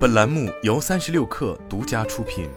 [0.00, 2.48] 本栏目由三十六氪独家出品。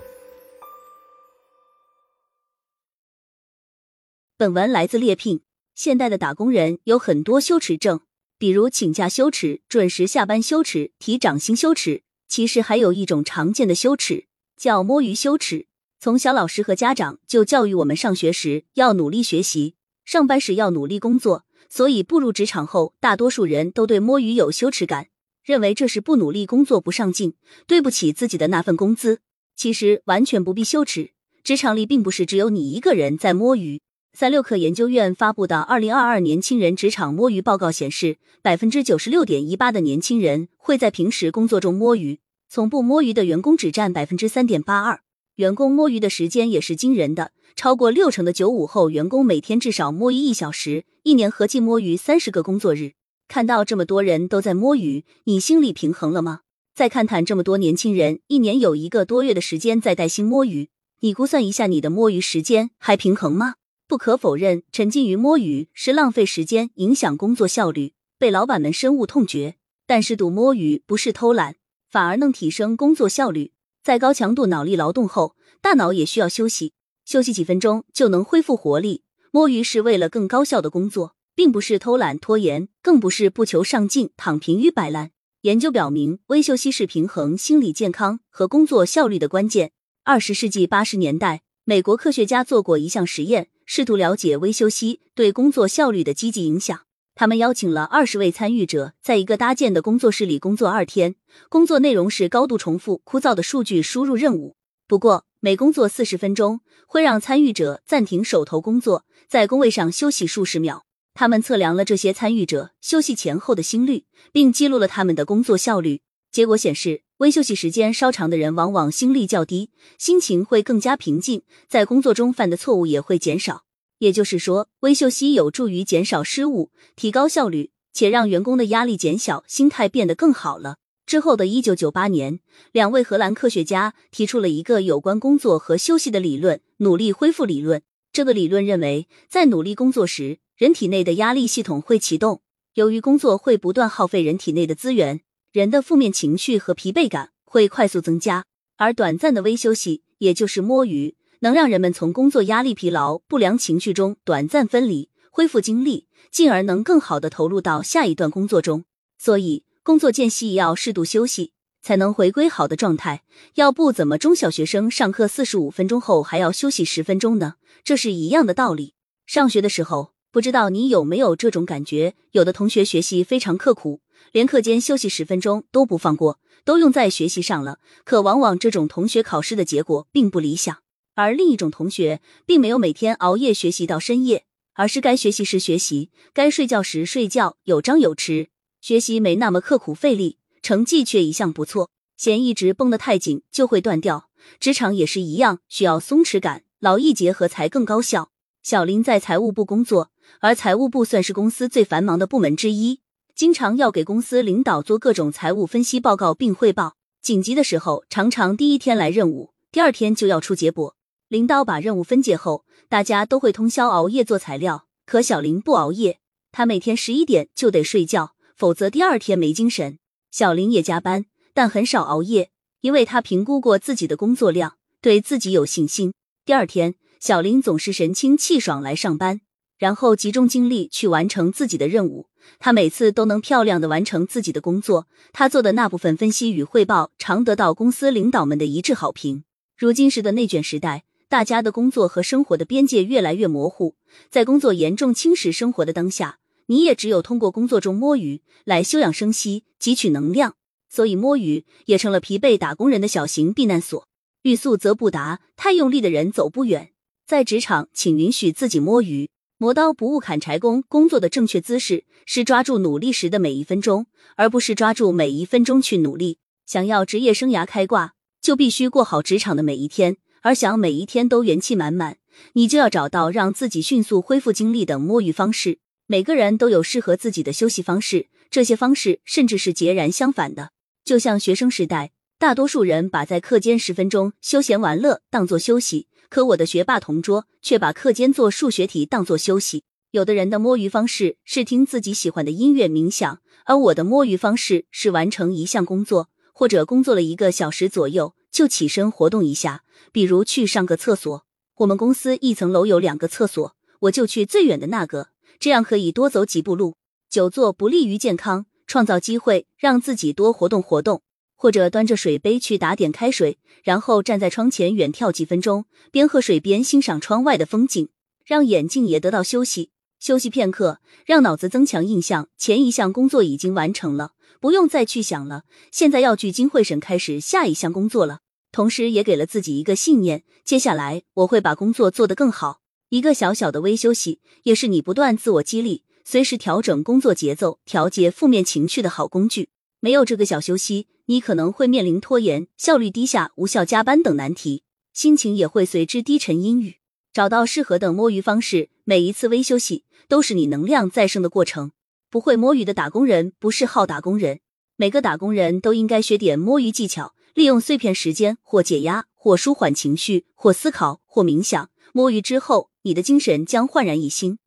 [4.38, 5.42] 本文来自猎聘。
[5.76, 8.00] 现代的打工人有很多羞耻症，
[8.38, 12.04] 比如请假羞耻、准时下班羞耻、提涨薪羞耻。
[12.30, 15.68] 其实还有一种常见的羞耻，叫摸鱼羞耻。
[16.00, 19.76] 从小，老师和家长就教育我们，上学时要努力学习，
[20.06, 21.44] 上班时要努力工作。
[21.70, 25.08] 所以步入职场后，大多数人都对摸鱼有羞耻感，
[25.44, 27.34] 认为这是不努力工作、不上进，
[27.68, 29.20] 对不起自己的那份工资。
[29.56, 31.12] 其实完全不必羞耻，
[31.44, 33.82] 职场里并不是只有你一个人在摸鱼。
[34.14, 45.02] 三六氪研究院发布的《二零二二年轻人职场摸鱼报告》显示，百分之九十六点一八的年轻人会在平时工作中摸鱼，从不摸鱼的员工只占百分之三点八二。
[45.38, 52.94] 员工摸鱼的时间也是惊人的，超过六成的九五后员工每天至少摸鱼一小时，一年合计摸鱼三十个工作日。
[53.28, 56.42] 看到这么多人都在摸鱼，你心里平衡了吗？
[56.76, 60.70] 再看看这么多年轻人一年有一个多月的时间在带薪摸鱼，
[61.02, 63.56] 你估算一下你的摸鱼时间还平衡吗？
[63.88, 69.56] 不可否认，沉浸于摸鱼是浪费时间、影响工作效率，被老板们深恶痛绝。
[69.86, 71.56] 但是赌摸鱼不是偷懒，
[71.90, 73.52] 反而能提升工作效率。
[73.84, 76.74] 在高强度脑力劳动后，大脑也需要休息，
[77.06, 79.04] 休息几分钟就能恢复活力。
[79.30, 85.12] 摸鱼是为了更高效的工作，并不是偷懒拖延，更不是不求上进、躺平与摆烂。
[85.42, 89.72] 研究表明，微休息是平衡心理健康和工作效率的关键。
[90.04, 96.82] 二十世纪八十年代，美国科学家做过一项实验，试图了解微休息对工作效率的积极影响。
[97.16, 101.16] 他们邀请了二十位参与者，在一个搭建的工作室里工作二天。
[101.50, 104.56] 工作内容是高度重复、枯燥的数据输入任务。
[104.88, 110.86] 不过，每工作四十分钟，会让参与者暂停手头工作，在工位上休息数十秒。
[111.14, 116.02] 他们测量了这些参与者休息前后的心率，并记录了他们的工作效率。
[116.32, 119.70] 结果显示，微休息时间稍长的人往往心率较低，
[120.00, 123.66] 心情会更加平静，在工作中犯的错误也会减少。
[124.00, 130.78] 也就是说，微休息有助于减少失误、提高效率，且让员工的压力减小，心态变得更好了。
[131.06, 132.40] 之后的一九九八年，
[132.72, 137.84] 两位荷兰科学家提出了一个有关工作和休息的理论——努力恢复理论。
[138.12, 142.42] 这个理论认为，在努力工作时，人体内的压力系统会启动。
[142.76, 145.22] 由于工作会不断耗费人体内的资源，
[145.52, 148.46] 人的负面情绪和疲惫感会快速增加。
[148.78, 151.16] 而短暂的微休息，也就是摸鱼。
[151.40, 158.86] 能让人们从工作压力、疲劳、不良情绪中短暂分离，恢复精力，进而能更好的投入到下一段工作中。
[159.18, 163.24] 所以，工作间隙要适度休息，才能回归好的状态。
[163.56, 167.56] 要不怎么中小学生上课四十五分钟后还要休息十分钟呢？
[167.84, 168.94] 这是一样的道理。
[169.26, 172.16] 上学的时候，不知道你有没有这种感觉？
[172.32, 174.02] 有的同学学习非常刻苦，
[174.32, 177.78] 连课间休息十分钟都不放过，都用在学习上了。
[178.04, 180.80] 可往往这种同学考试的结果并不理想。
[181.14, 188.48] 而另一种同学并没有每天熬夜学习到深夜，而是该学习时学习，该睡觉时睡觉，有张有弛，
[188.82, 191.92] 学习没那么刻苦费力，成绩却一向不错。
[192.18, 198.32] 弦一直绷得太紧就会断掉，职场也是一样，需要松弛感，劳逸结合才更高效。
[198.64, 203.00] 小林在财务部工作，而财务部算是公司最繁忙的部门之一，
[203.36, 210.96] 经常要给公司领导做各种财务分析报告并汇报，紧急的时候常常第一天来任务，第二天就要出结果。
[211.30, 214.86] 领导把任务分解后，大家都会通宵熬夜做材料。
[215.06, 216.20] 可小林不熬夜，
[216.52, 219.98] 他每天十一点就得睡觉，否则第二天没精神。
[220.30, 222.52] 小林也加班，但很少熬夜，
[222.82, 226.14] 因为他评估过自己的工作量，对自己有信心。
[226.46, 229.42] 第二天，小林总是神清气爽来上班，
[229.84, 232.28] 然后集中精力去完成自己的任务。
[232.58, 235.08] 他每次都能漂亮的完成自己的工作。
[235.34, 239.44] 他做的那部分分析与汇报，常得到公司领导们的一致好评。
[239.78, 241.04] 如今时的内卷时代。
[241.28, 243.96] 大家的工作和生活的边界越来越模糊，
[244.30, 250.54] 在工作严重侵蚀生活的当下，你也只有通过工作中摸鱼来休养生息、汲取能量。
[250.90, 254.08] 所以，摸鱼也成了疲惫打工人的小型避难所。
[254.44, 256.92] 欲速则不达，太用力的人走不远。
[257.26, 259.32] 在职场，请允许自己摸鱼。
[259.64, 266.38] 磨刀不误砍柴工，工作的正确姿势是抓住努力时的每一分钟，而不是抓住每一分钟去努力。
[266.66, 270.18] 想要职业生涯开挂，就必须过好职场的每一天。
[270.42, 272.18] 而想每一天都元气满满，
[272.56, 275.80] 你就要找到让自己迅速恢复精力的摸鱼方式。
[276.08, 280.72] 每个人都有适合自己的休息方式，这些方式甚至是截然相反的。
[281.06, 282.12] 就像学生时代，
[282.44, 289.86] 大多数人把在课间十分钟休闲玩乐当做休息，可我的学霸同桌却把课间做数学题当做休息。
[290.12, 301.46] 有的人的摸鱼方式是听自己喜欢的音乐冥想，而我的摸鱼方式是完成一项工作，或者工作了一个小时左右就起身活动一下，比如去上个厕所。
[301.78, 306.98] 我们公司一层楼有两个厕所，我就去最远的那个，这样可以多走几步路。
[307.30, 311.22] 久坐不利于健康，创造机会让自己多活动活动。
[311.64, 318.10] 或者端着水杯去打点开水，然后站在窗前远眺几分钟，边喝水边欣赏窗外的风景，
[318.44, 319.92] 让眼睛也得到休息。
[320.20, 322.50] 休息片刻，让脑子增强印象。
[322.58, 325.64] 前一项工作已经完成了，不用再去想了。
[325.90, 328.40] 现在要聚精会神开始下一项工作了。
[328.74, 332.82] 同时，也给了自己一个信念：接下来我会把工作做得更好。
[333.08, 339.70] 一个小小的微休息，也是你不断自我激励、随时调整工作节奏、调节负面情绪的好工具。
[340.02, 344.84] 没有这个小休息，你可能会面临拖延、效率低下、无效加班等难题，
[345.14, 346.96] 心情也会随之低沉阴郁。
[347.32, 351.92] 找到适合的摸鱼方式，每一次微休息都是你能量再生的过程。
[352.30, 354.60] 不会摸鱼的打工人不是好打工人。
[354.96, 361.90] 每个打工人都应该学点摸鱼技巧，利用碎片时间或解压，或舒缓情绪，或思考，或冥想。
[362.12, 364.60] 摸鱼之后，你的精神将焕然一新。